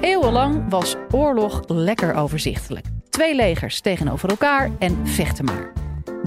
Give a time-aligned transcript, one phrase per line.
[0.00, 2.86] Eeuwenlang was oorlog lekker overzichtelijk.
[3.10, 5.72] Twee legers tegenover elkaar en vechten maar.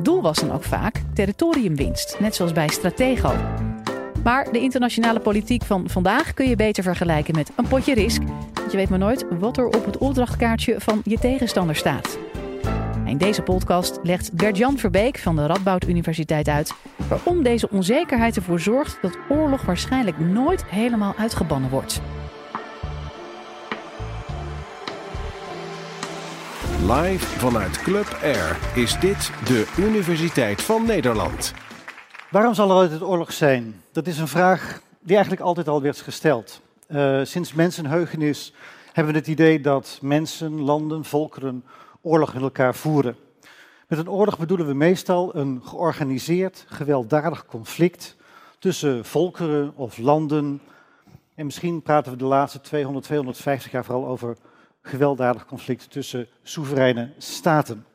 [0.01, 3.33] Doel was dan ook vaak territoriumwinst, net zoals bij Stratego.
[4.23, 8.21] Maar de internationale politiek van vandaag kun je beter vergelijken met een potje risk.
[8.53, 12.17] Want je weet maar nooit wat er op het opdrachtkaartje van je tegenstander staat.
[13.05, 16.73] In deze podcast legt Bert-Jan Verbeek van de Radboud Universiteit uit
[17.07, 22.01] waarom deze onzekerheid ervoor zorgt dat oorlog waarschijnlijk nooit helemaal uitgebannen wordt.
[26.91, 31.53] Live vanuit Club Air is dit de Universiteit van Nederland.
[32.31, 33.81] Waarom zal er altijd oorlog zijn?
[33.91, 36.61] Dat is een vraag die eigenlijk altijd al werd gesteld.
[36.87, 38.53] Uh, sinds mensenheugenis
[38.93, 41.63] hebben we het idee dat mensen, landen, volkeren
[42.01, 43.15] oorlog met elkaar voeren.
[43.87, 48.15] Met een oorlog bedoelen we meestal een georganiseerd, gewelddadig conflict
[48.59, 50.61] tussen volkeren of landen.
[51.35, 54.37] En misschien praten we de laatste 200, 250 jaar vooral over
[54.83, 57.85] gewelddadig conflict tussen soevereine staten.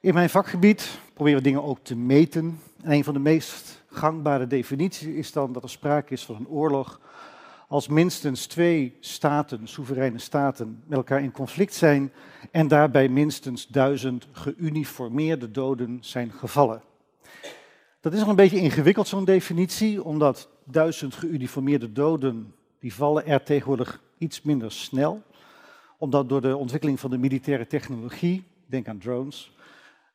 [0.00, 2.60] In mijn vakgebied proberen we dingen ook te meten.
[2.82, 6.48] En een van de meest gangbare definities is dan dat er sprake is van een
[6.48, 7.00] oorlog
[7.68, 12.12] als minstens twee staten, soevereine staten, met elkaar in conflict zijn
[12.50, 16.82] en daarbij minstens duizend geuniformeerde doden zijn gevallen.
[18.00, 23.42] Dat is nog een beetje ingewikkeld, zo'n definitie, omdat duizend geuniformeerde doden, die vallen er
[23.42, 25.22] tegenwoordig iets minder snel.
[26.02, 29.52] Omdat door de ontwikkeling van de militaire technologie, denk aan drones,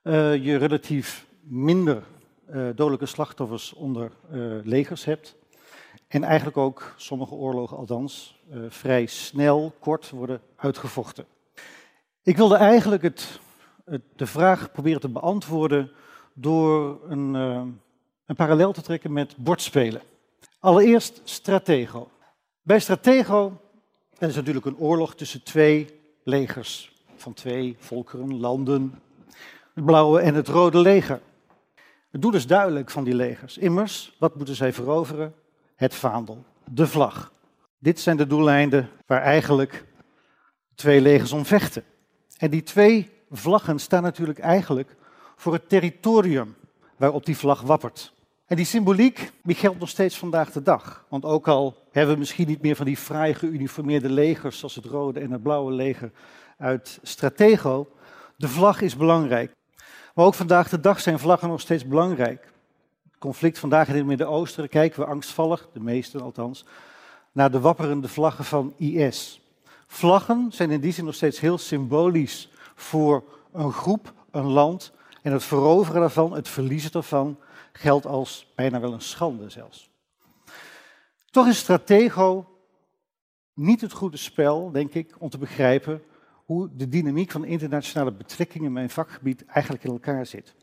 [0.03, 2.03] uh, je relatief minder
[2.49, 5.35] uh, dodelijke slachtoffers onder uh, legers hebt.
[6.07, 11.25] En eigenlijk ook sommige oorlogen althans vrij snel, kort worden uitgevochten.
[12.23, 13.39] Ik wilde eigenlijk het,
[14.15, 15.91] de vraag proberen te beantwoorden
[16.33, 17.33] door een,
[18.25, 20.01] een parallel te trekken met bordspelen.
[20.59, 22.09] Allereerst Stratego.
[22.61, 23.61] Bij Stratego
[24.19, 29.01] dat is natuurlijk een oorlog tussen twee legers van twee volkeren, landen,
[29.73, 31.21] het blauwe en het rode leger.
[32.11, 33.57] Het doel is duidelijk van die legers.
[33.57, 35.33] Immers, wat moeten zij veroveren?
[35.77, 37.31] het vaandel, de vlag.
[37.79, 39.85] Dit zijn de doeleinden waar eigenlijk
[40.75, 41.83] twee legers om vechten.
[42.37, 44.95] En die twee vlaggen staan natuurlijk eigenlijk
[45.35, 46.55] voor het territorium
[46.95, 48.13] waarop die vlag wappert.
[48.45, 51.05] En die symboliek die geldt nog steeds vandaag de dag.
[51.09, 54.85] Want ook al hebben we misschien niet meer van die fraai geuniformeerde legers zoals het
[54.85, 56.11] rode en het blauwe leger
[56.57, 57.87] uit Stratego,
[58.35, 59.51] de vlag is belangrijk.
[60.13, 62.55] Maar ook vandaag de dag zijn vlaggen nog steeds belangrijk
[63.19, 66.65] conflict vandaag in het Midden-Oosten kijken we angstvallig, de meesten althans,
[67.31, 69.41] naar de wapperende vlaggen van IS.
[69.87, 74.91] Vlaggen zijn in die zin nog steeds heel symbolisch voor een groep, een land.
[75.21, 77.39] En het veroveren daarvan, het verliezen daarvan,
[77.71, 79.89] geldt als bijna wel een schande zelfs.
[81.31, 82.47] Toch is Stratego
[83.53, 86.01] niet het goede spel, denk ik, om te begrijpen
[86.45, 90.55] hoe de dynamiek van internationale betrekkingen in mijn vakgebied eigenlijk in elkaar zit.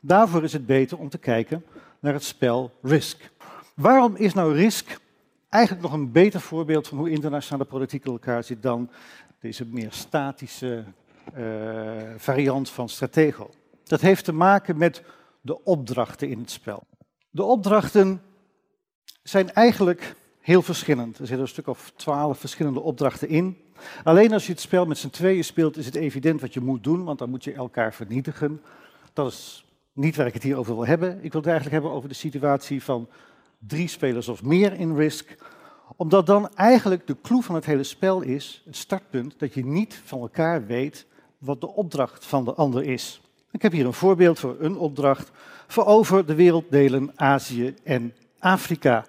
[0.00, 1.64] Daarvoor is het beter om te kijken
[2.00, 3.30] naar het spel Risk.
[3.74, 5.00] Waarom is nou Risk
[5.48, 8.90] eigenlijk nog een beter voorbeeld van hoe internationale politiek in elkaar zit dan
[9.40, 10.84] deze meer statische
[11.36, 11.44] uh,
[12.16, 13.50] variant van Stratego?
[13.84, 15.02] Dat heeft te maken met
[15.40, 16.82] de opdrachten in het spel.
[17.30, 18.22] De opdrachten
[19.28, 21.18] zijn eigenlijk heel verschillend.
[21.18, 23.56] Er zitten een stuk of twaalf verschillende opdrachten in.
[24.04, 26.84] Alleen als je het spel met z'n tweeën speelt, is het evident wat je moet
[26.84, 28.62] doen, want dan moet je elkaar vernietigen.
[29.12, 31.14] Dat is niet waar ik het hier over wil hebben.
[31.22, 33.08] Ik wil het eigenlijk hebben over de situatie van
[33.58, 35.36] drie spelers of meer in Risk.
[35.96, 40.00] Omdat dan eigenlijk de clue van het hele spel is, het startpunt, dat je niet
[40.04, 41.06] van elkaar weet
[41.38, 43.20] wat de opdracht van de ander is.
[43.50, 45.30] Ik heb hier een voorbeeld voor een opdracht
[45.66, 49.04] voor over de werelddelen Azië en Afrika.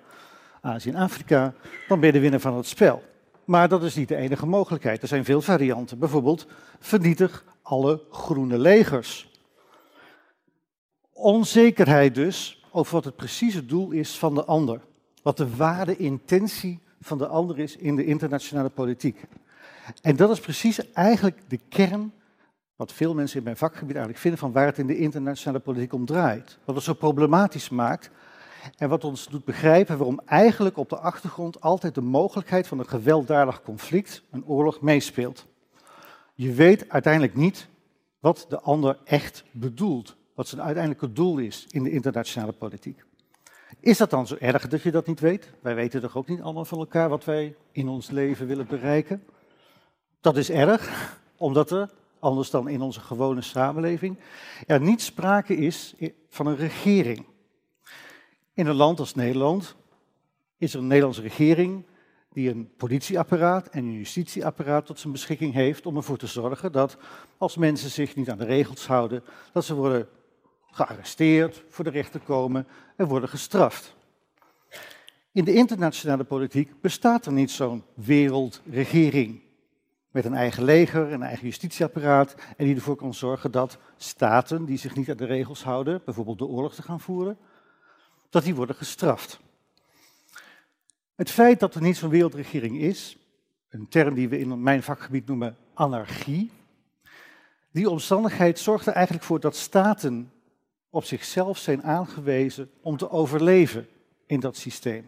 [0.62, 1.54] Azië en Afrika,
[1.88, 3.04] dan ben je de winnaar van het spel.
[3.46, 5.02] Maar dat is niet de enige mogelijkheid.
[5.02, 6.00] Er zijn veel varianten.
[6.00, 6.48] Bijvoorbeeld
[6.80, 9.30] vernietig alle groene legers.
[11.14, 14.82] Onzekerheid dus over wat het precieze doel is van de ander.
[15.22, 19.24] Wat de ware intentie van de ander is in de internationale politiek.
[20.02, 22.14] En dat is precies eigenlijk de kern,
[22.76, 25.94] wat veel mensen in mijn vakgebied eigenlijk vinden, van waar het in de internationale politiek
[25.94, 26.58] om draait.
[26.66, 28.10] Wat het zo problematisch maakt
[28.78, 32.88] en wat ons doet begrijpen waarom eigenlijk op de achtergrond altijd de mogelijkheid van een
[32.88, 35.46] gewelddadig conflict, een oorlog, meespeelt.
[36.34, 37.68] Je weet uiteindelijk niet
[38.20, 43.04] wat de ander echt bedoelt wat zijn uiteindelijke doel is in de internationale politiek.
[43.80, 45.50] Is dat dan zo erg dat je dat niet weet?
[45.62, 49.24] Wij weten toch ook niet allemaal van elkaar wat wij in ons leven willen bereiken?
[50.22, 51.90] Dat is erg, omdat er,
[52.20, 54.18] anders dan in onze gewone samenleving,
[54.68, 55.96] er niet sprake is
[56.30, 57.26] van een regering.
[58.60, 59.76] In een land als Nederland
[60.58, 61.86] is er een Nederlandse regering
[62.34, 66.98] die een politieapparaat en een justitieapparaat tot zijn beschikking heeft om ervoor te zorgen dat
[67.38, 70.08] als mensen zich niet aan de regels houden, dat ze worden
[70.72, 73.96] gearresteerd, voor de rechter komen en worden gestraft.
[75.32, 79.42] In de internationale politiek bestaat er niet zo'n wereldregering
[80.12, 84.78] met een eigen leger, een eigen justitieapparaat en die ervoor kan zorgen dat staten die
[84.78, 87.38] zich niet aan de regels houden, bijvoorbeeld de oorlog te gaan voeren,
[88.30, 89.40] dat die worden gestraft.
[91.16, 93.18] Het feit dat er niet zo'n wereldregering is,
[93.70, 96.52] een term die we in mijn vakgebied noemen anarchie,
[97.72, 100.32] die omstandigheid zorgt er eigenlijk voor dat staten
[100.90, 103.88] op zichzelf zijn aangewezen om te overleven
[104.26, 105.08] in dat systeem.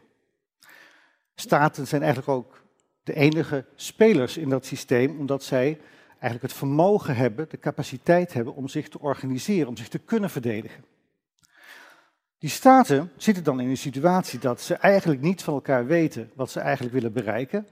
[1.36, 2.64] Staten zijn eigenlijk ook
[3.04, 5.80] de enige spelers in dat systeem, omdat zij
[6.10, 10.30] eigenlijk het vermogen hebben, de capaciteit hebben om zich te organiseren, om zich te kunnen
[10.30, 10.84] verdedigen.
[12.42, 16.52] Die staten zitten dan in een situatie dat ze eigenlijk niet van elkaar weten wat
[16.52, 17.68] ze eigenlijk willen bereiken.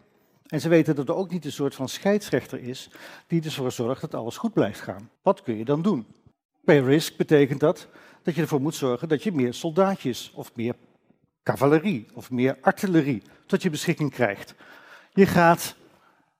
[0.47, 2.89] En ze weten dat er ook niet een soort van scheidsrechter is
[3.27, 5.09] die ervoor zorgt dat alles goed blijft gaan.
[5.21, 6.05] Wat kun je dan doen?
[6.65, 7.87] Pay risk betekent dat
[8.23, 10.75] dat je ervoor moet zorgen dat je meer soldaatjes of meer
[11.43, 14.55] cavalerie of meer artillerie tot je beschikking krijgt.
[15.13, 15.75] Je gaat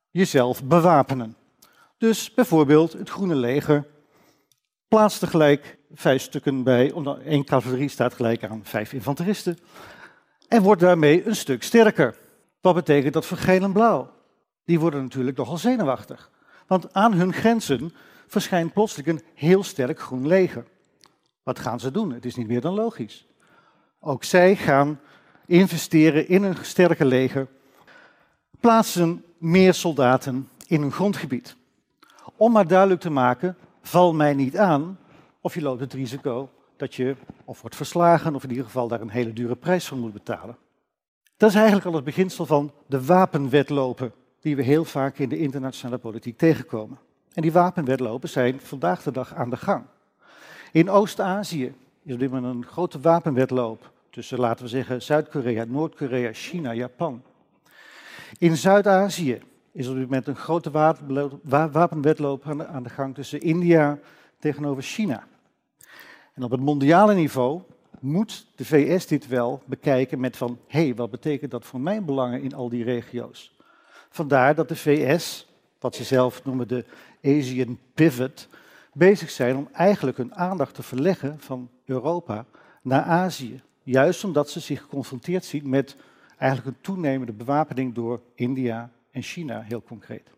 [0.10, 1.36] jezelf bewapenen.
[1.98, 3.88] Dus bijvoorbeeld het Groene Leger
[4.88, 9.58] plaatst tegelijk vijf stukken bij, omdat één cavalerie staat gelijk aan vijf infanteristen,
[10.48, 12.16] en wordt daarmee een stuk sterker.
[12.62, 14.12] Wat betekent dat voor geel en blauw?
[14.66, 16.30] Die worden natuurlijk nogal zenuwachtig.
[16.68, 17.94] Want aan hun grenzen
[18.28, 20.66] verschijnt plotseling een heel sterk groen leger.
[21.44, 22.14] Wat gaan ze doen?
[22.14, 23.28] Het is niet meer dan logisch.
[24.00, 25.00] Ook zij gaan
[25.46, 27.48] investeren in een sterker leger,
[28.60, 31.56] plaatsen meer soldaten in hun grondgebied.
[32.36, 35.00] Om maar duidelijk te maken, val mij niet aan,
[35.42, 37.16] of je loopt het risico dat je
[37.46, 40.58] of wordt verslagen of in ieder geval daar een hele dure prijs voor moet betalen.
[41.38, 45.38] Dat is eigenlijk al het beginsel van de wapenwetlopen die we heel vaak in de
[45.38, 46.98] internationale politiek tegenkomen.
[47.34, 49.84] En die wapenwetlopen zijn vandaag de dag aan de gang.
[50.72, 57.22] In Oost-Azië is er een grote wapenwetloop tussen, laten we zeggen, Zuid-Korea, Noord-Korea, China, Japan.
[58.38, 59.42] In Zuid-Azië
[59.72, 60.72] is op dit moment een grote
[61.72, 64.00] wapenwetloop aan de gang tussen India
[64.40, 65.28] tegenover China.
[66.34, 67.62] En op het mondiale niveau
[68.00, 72.06] moet de VS dit wel bekijken met van, hé, hey, wat betekent dat voor mijn
[72.06, 73.56] belangen in al die regio's?
[74.10, 75.48] Vandaar dat de VS,
[75.80, 76.86] wat ze zelf noemen de
[77.24, 78.48] Asian Pivot,
[78.94, 82.46] bezig zijn om eigenlijk hun aandacht te verleggen van Europa
[82.82, 83.62] naar Azië.
[83.84, 85.96] Juist omdat ze zich geconfronteerd zien met
[86.38, 90.30] eigenlijk een toenemende bewapening door India en China, heel concreet.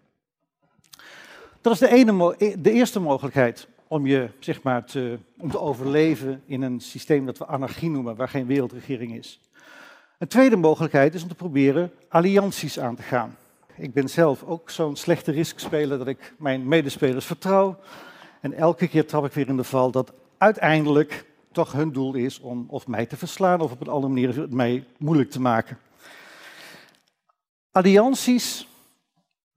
[1.62, 6.42] Dat is de, ene, de eerste mogelijkheid om, je, zeg maar, te, om te overleven
[6.46, 9.40] in een systeem dat we anarchie noemen, waar geen wereldregering is.
[10.18, 13.38] Een tweede mogelijkheid is om te proberen allianties aan te gaan.
[13.76, 17.80] Ik ben zelf ook zo'n slechte riskspeler dat ik mijn medespelers vertrouw.
[18.42, 22.40] En elke keer trap ik weer in de val dat uiteindelijk toch hun doel is
[22.40, 25.78] om of mij te verslaan of op een andere manier het mij moeilijk te maken.
[27.72, 28.68] Allianties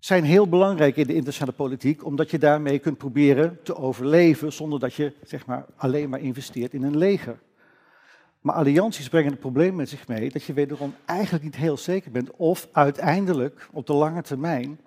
[0.04, 4.80] zijn heel belangrijk in de internationale politiek, omdat je daarmee kunt proberen te overleven zonder
[4.80, 7.38] dat je zeg maar, alleen maar investeert in een leger.
[8.40, 12.10] Maar allianties brengen het probleem met zich mee dat je wederom eigenlijk niet heel zeker
[12.10, 14.80] bent of uiteindelijk op de lange termijn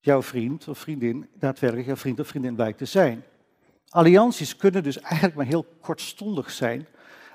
[0.00, 3.22] jouw vriend of vriendin daadwerkelijk jouw vriend of vriendin blijkt te zijn.
[3.88, 6.86] Allianties kunnen dus eigenlijk maar heel kortstondig zijn.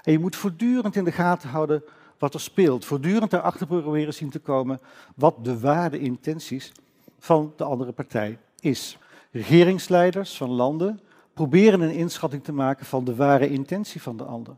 [0.03, 1.83] En je moet voortdurend in de gaten houden
[2.17, 2.85] wat er speelt.
[2.85, 4.79] Voortdurend erachter proberen zien te komen
[5.15, 6.71] wat de ware intenties
[7.19, 8.97] van de andere partij is.
[9.31, 10.99] Regeringsleiders van landen
[11.33, 14.55] proberen een inschatting te maken van de ware intentie van de ander.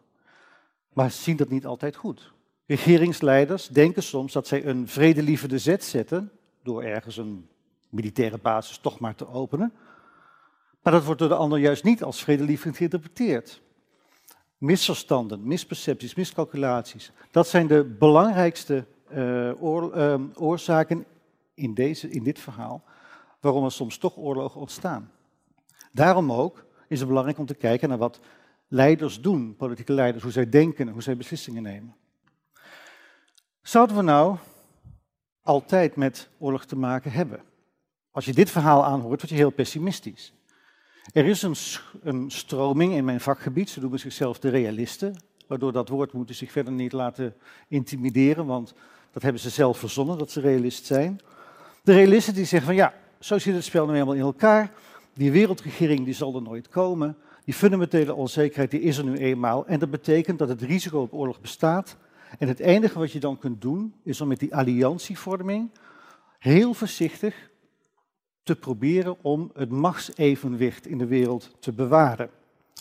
[0.93, 2.31] Maar zien dat niet altijd goed.
[2.65, 6.31] Regeringsleiders denken soms dat zij een vredelievende zet zetten
[6.63, 7.47] door ergens een
[7.89, 9.73] militaire basis toch maar te openen.
[10.81, 13.61] Maar dat wordt door de ander juist niet als vredelievend geïnterpreteerd.
[14.59, 18.85] Misverstanden, mispercepties, miscalculaties, dat zijn de belangrijkste
[19.59, 21.05] oor, uh, oorzaken
[21.53, 22.83] in, deze, in dit verhaal
[23.39, 25.11] waarom er soms toch oorlogen ontstaan.
[25.91, 28.19] Daarom ook is het belangrijk om te kijken naar wat
[28.67, 31.95] leiders doen, politieke leiders, hoe zij denken en hoe zij beslissingen nemen.
[33.61, 34.37] Zouden we nou
[35.41, 37.43] altijd met oorlog te maken hebben?
[38.11, 40.33] Als je dit verhaal aanhoort, word je heel pessimistisch.
[41.13, 41.55] Er is een,
[42.01, 45.15] een stroming in mijn vakgebied, ze noemen zichzelf de realisten,
[45.47, 47.35] waardoor dat woord moeten zich verder niet laten
[47.67, 48.73] intimideren, want
[49.11, 51.19] dat hebben ze zelf verzonnen, dat ze realist zijn.
[51.83, 54.71] De realisten die zeggen van ja, zo zit het spel nu helemaal in elkaar,
[55.13, 59.67] die wereldregering die zal er nooit komen, die fundamentele onzekerheid die is er nu eenmaal.
[59.67, 61.97] En dat betekent dat het risico op oorlog bestaat.
[62.39, 65.69] En het enige wat je dan kunt doen, is om met die alliantievorming
[66.39, 67.48] heel voorzichtig
[68.49, 72.29] te proberen om het machtsevenwicht in de wereld te bewaren.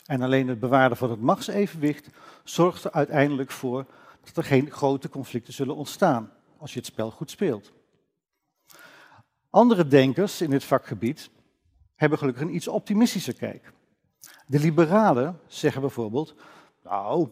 [0.07, 2.09] En alleen het bewaren van het machtsevenwicht
[2.45, 3.87] zorgt er uiteindelijk voor
[4.25, 7.73] dat er geen grote conflicten zullen ontstaan als je het spel goed speelt.
[9.51, 11.31] Andere denkers in dit vakgebied
[11.95, 13.73] hebben gelukkig een iets optimistischer kijk.
[14.47, 16.35] De liberalen zeggen bijvoorbeeld,
[16.85, 17.29] nou,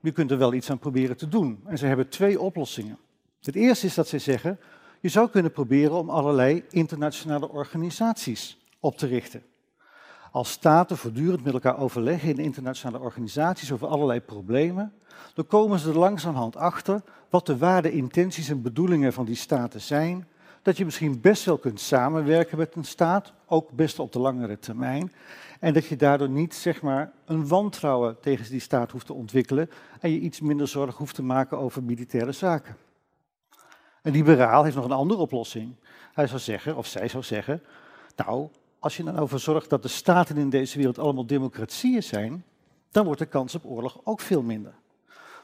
[0.00, 1.60] je kunt er wel iets aan proberen te doen.
[1.64, 2.98] En ze hebben twee oplossingen.
[3.40, 4.58] Het eerste is dat ze zeggen,
[5.06, 9.42] je zou kunnen proberen om allerlei internationale organisaties op te richten.
[10.30, 14.92] Als staten voortdurend met elkaar overleggen in internationale organisaties over allerlei problemen,
[15.34, 19.80] dan komen ze er langzamerhand achter wat de waarde, intenties en bedoelingen van die staten
[19.80, 20.28] zijn.
[20.62, 24.58] Dat je misschien best wel kunt samenwerken met een staat, ook best op de langere
[24.58, 25.12] termijn.
[25.60, 29.70] En dat je daardoor niet zeg maar, een wantrouwen tegen die staat hoeft te ontwikkelen
[30.00, 32.76] en je iets minder zorg hoeft te maken over militaire zaken.
[34.06, 35.74] Een liberaal heeft nog een andere oplossing.
[36.12, 37.62] Hij zou zeggen, of zij zou zeggen,
[38.16, 38.48] nou,
[38.78, 42.44] als je dan over zorgt dat de staten in deze wereld allemaal democratieën zijn,
[42.90, 44.74] dan wordt de kans op oorlog ook veel minder.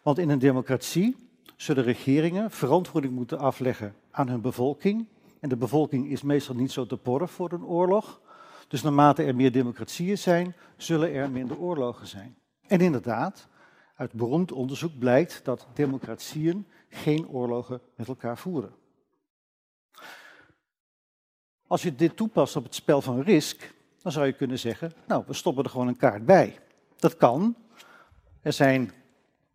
[0.02, 1.16] Want in een democratie
[1.56, 5.06] zullen regeringen verantwoording moeten afleggen aan hun bevolking.
[5.40, 8.20] En de bevolking is meestal niet zo te porren voor een oorlog.
[8.68, 12.36] Dus naarmate er meer democratieën zijn, zullen er minder oorlogen zijn.
[12.66, 13.48] En inderdaad,
[13.96, 18.74] uit beroemd onderzoek blijkt dat democratieën geen oorlogen met elkaar voeren.
[21.66, 25.24] Als je dit toepast op het spel van Risk, dan zou je kunnen zeggen, nou,
[25.26, 26.58] we stoppen er gewoon een kaart bij.
[26.96, 27.56] Dat kan.
[28.40, 28.92] Er zijn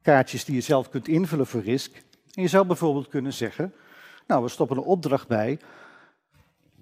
[0.02, 2.04] kaartjes die je zelf kunt invullen voor Risk.
[2.34, 3.74] En je zou bijvoorbeeld kunnen zeggen,
[4.28, 5.60] nou, we stoppen een opdracht bij.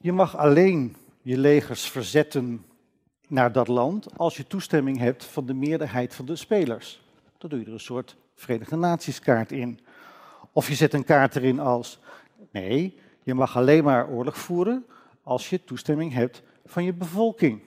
[0.01, 2.65] Je mag alleen je legers verzetten
[3.27, 7.03] naar dat land als je toestemming hebt van de meerderheid van de spelers.
[7.37, 9.79] Dan doe je er een soort Verenigde Naties kaart in.
[10.55, 11.99] Of je zet een kaart erin als,
[12.51, 14.85] nee, je mag alleen maar oorlog voeren
[15.23, 17.61] als je toestemming hebt van je bevolking.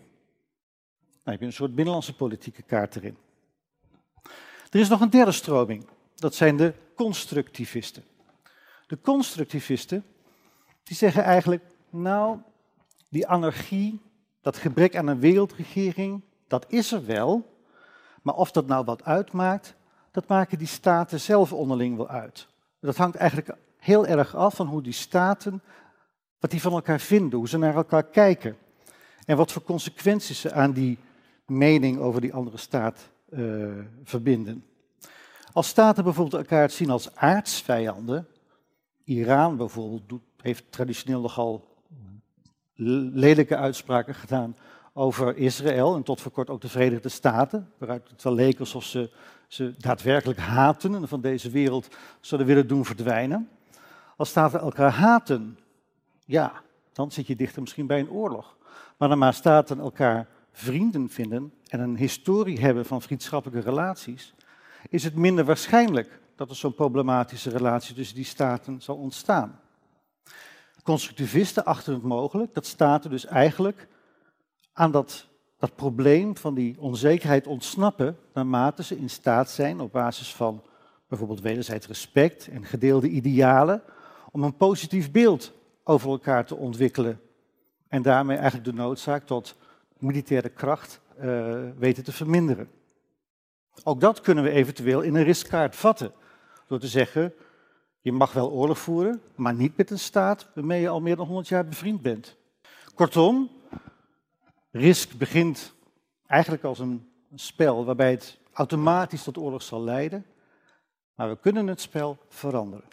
[1.23, 3.17] Dan heb je een soort binnenlandse politieke kaart erin.
[4.71, 5.87] Er is nog een derde stroming.
[6.15, 8.05] Dat zijn de constructivisten.
[8.87, 10.05] De constructivisten
[10.83, 12.39] die zeggen eigenlijk, nou,
[13.09, 14.01] die anarchie,
[14.41, 17.59] dat gebrek aan een wereldregering, dat is er wel.
[18.23, 19.75] Maar of dat nou wat uitmaakt,
[20.11, 22.49] dat maken die staten zelf onderling wel uit.
[22.81, 25.63] Dat hangt eigenlijk heel erg af van hoe die staten,
[26.39, 28.57] wat die van elkaar vinden, hoe ze naar elkaar kijken.
[29.25, 30.99] En wat voor consequenties ze aan die
[31.47, 33.69] mening over die andere staat uh,
[34.05, 34.65] verbinden.
[35.53, 38.27] Als staten bijvoorbeeld elkaar zien als aardsvijanden,
[39.05, 41.77] Iran bijvoorbeeld doet, heeft traditioneel nogal
[43.15, 44.57] lelijke uitspraken gedaan
[44.93, 48.85] over Israël en tot voor kort ook de Verenigde Staten, waaruit het wel leek alsof
[48.85, 49.11] ze
[49.49, 51.89] ze daadwerkelijk haten en van deze wereld
[52.21, 53.49] zouden willen doen verdwijnen.
[54.17, 55.59] Als staten elkaar haten,
[56.25, 56.53] ja,
[56.93, 58.57] dan zit je dichter misschien bij een oorlog.
[58.97, 64.35] Maar naarmate staten elkaar vrienden vinden en een historie hebben van vriendschappelijke relaties,
[64.89, 69.61] is het minder waarschijnlijk dat er zo'n problematische relatie tussen die staten zal ontstaan.
[70.83, 73.89] Constructivisten achten het mogelijk dat staten dus eigenlijk
[74.73, 75.27] aan dat,
[75.59, 80.63] dat probleem van die onzekerheid ontsnappen naarmate ze in staat zijn op basis van
[81.09, 83.83] bijvoorbeeld wederzijds respect en gedeelde idealen
[84.31, 85.53] om een positief beeld
[85.85, 87.21] over elkaar te ontwikkelen
[87.89, 89.57] en daarmee eigenlijk de noodzaak tot
[89.99, 92.71] militaire kracht uh, weten te verminderen.
[93.85, 96.13] Ook dat kunnen we eventueel in een riskkaart vatten.
[96.67, 97.33] Door te zeggen,
[98.01, 101.27] je mag wel oorlog voeren, maar niet met een staat waarmee je al meer dan
[101.27, 102.37] 100 jaar bevriend bent.
[102.95, 103.51] Kortom,
[104.71, 105.75] risk begint
[106.27, 110.25] eigenlijk als een spel waarbij het automatisch tot oorlog zal leiden,
[111.15, 112.85] maar we kunnen het spel veranderen.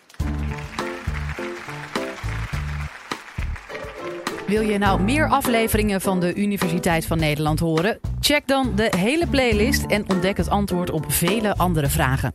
[4.47, 7.99] Wil je nou meer afleveringen van de Universiteit van Nederland horen?
[8.19, 12.33] Check dan de hele playlist en ontdek het antwoord op vele andere vragen.